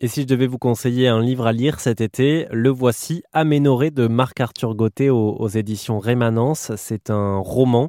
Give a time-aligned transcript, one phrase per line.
[0.00, 3.92] Et si je devais vous conseiller un livre à lire cet été, le voici, Aménoré
[3.92, 6.72] de Marc-Arthur Gauthier aux, éditions Rémanence.
[6.76, 7.88] C'est un roman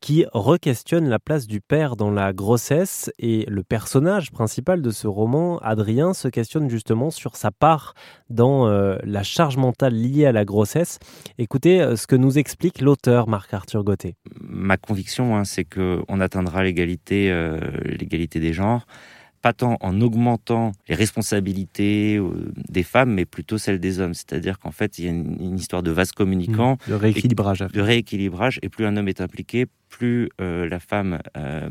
[0.00, 5.06] qui re-questionne la place du père dans la grossesse et le personnage principal de ce
[5.06, 7.92] roman, Adrien, se questionne justement sur sa part
[8.30, 11.00] dans euh, la charge mentale liée à la grossesse.
[11.36, 14.16] Écoutez euh, ce que nous explique l'auteur Marc-Arthur Gauthier.
[14.40, 18.86] Ma conviction, hein, c'est qu'on atteindra l'égalité, euh, l'égalité des genres
[19.42, 24.14] pas tant en augmentant les responsabilités euh, des femmes, mais plutôt celles des hommes.
[24.14, 26.74] C'est-à-dire qu'en fait, il y a une, histoire de vase communicant.
[26.86, 26.90] Mmh.
[26.90, 27.58] de rééquilibrage.
[27.58, 28.60] de rééquilibrage.
[28.62, 31.68] Et plus un homme est impliqué, plus euh, la femme euh,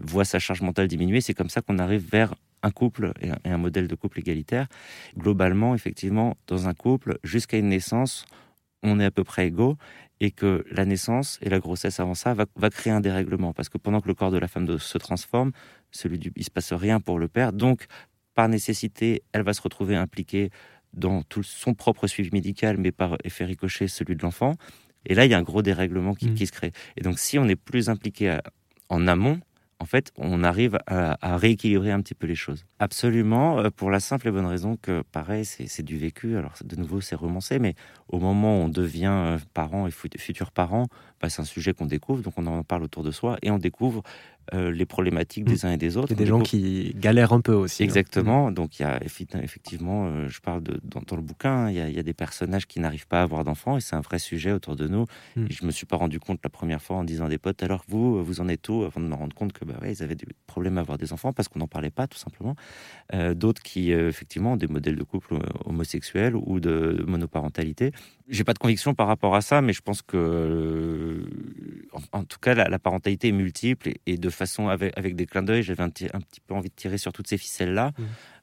[0.00, 1.20] voit sa charge mentale diminuer.
[1.20, 4.20] C'est comme ça qu'on arrive vers un couple et un, et un modèle de couple
[4.20, 4.68] égalitaire.
[5.18, 8.24] Globalement, effectivement, dans un couple, jusqu'à une naissance,
[8.86, 9.76] on est à peu près égaux
[10.20, 13.78] et que la naissance et la grossesse avant ça va, créer un dérèglement parce que
[13.78, 15.52] pendant que le corps de la femme se transforme,
[15.90, 17.52] celui du, il se passe rien pour le père.
[17.52, 17.86] Donc,
[18.34, 20.50] par nécessité, elle va se retrouver impliquée
[20.92, 24.54] dans tout son propre suivi médical, mais par effet ricochet, celui de l'enfant.
[25.04, 26.36] Et là, il y a un gros dérèglement qui, mmh.
[26.46, 26.72] se crée.
[26.96, 28.38] Et donc, si on est plus impliqué
[28.88, 29.40] en amont,
[29.78, 32.64] en fait, on arrive à, rééquilibrer un petit peu les choses.
[32.78, 36.36] Absolument, euh, pour la simple et bonne raison que, pareil, c'est du vécu.
[36.36, 37.74] Alors, de nouveau, c'est romancé, mais
[38.08, 40.86] au moment où on devient euh, parent et futur parent,
[41.20, 43.58] bah, c'est un sujet qu'on découvre, donc on en parle autour de soi et on
[43.58, 44.02] découvre
[44.54, 45.66] euh, les problématiques des mmh.
[45.66, 46.08] uns et des autres.
[46.12, 47.82] Il y a des gens qui galèrent un peu aussi.
[47.82, 47.86] Hein.
[47.86, 48.52] Exactement.
[48.52, 51.88] Donc il y a effectivement, euh, je parle de, dans, le bouquin, il y, a,
[51.88, 54.18] il y, a, des personnages qui n'arrivent pas à avoir d'enfants et c'est un vrai
[54.18, 55.06] sujet autour de nous.
[55.36, 57.62] Et je me suis pas rendu compte la première fois en disant à des potes,
[57.62, 58.84] alors vous, vous en êtes où?
[58.84, 61.12] Avant de me rendre compte que bah ouais, ils avaient des problèmes à avoir des
[61.12, 62.54] enfants parce qu'on n'en parlait pas tout simplement.
[63.14, 67.92] Euh, d'autres qui effectivement ont des modèles de couple homosexuels ou de monoparentalité.
[68.28, 71.24] J'ai pas de conviction par rapport à ça, mais je pense que
[72.12, 75.82] en, tout cas la, parentalité est multiple et de façon avec, des clins d'œil, j'avais
[75.82, 76.08] un, petit
[76.46, 78.02] peu envie de tirer sur toutes ces ficelles-là mmh.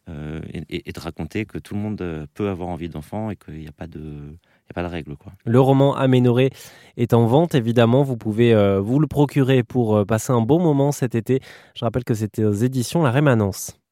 [0.09, 3.55] euh, et, de raconter que tout le monde euh, peut avoir envie d'enfant et qu'il
[3.55, 5.17] n'y a pas de il a pas de règle.
[5.17, 5.33] Quoi.
[5.45, 6.49] Le roman Aménoré
[6.95, 8.01] est en vente, évidemment.
[8.01, 11.41] Vous pouvez euh, vous le procurer pour passer un bon moment cet été.
[11.75, 13.82] Je rappelle que c'était aux éditions La Rémanence.